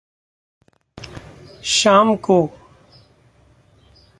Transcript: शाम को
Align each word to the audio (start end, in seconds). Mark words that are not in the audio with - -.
शाम 1.63 2.15
को 2.15 2.49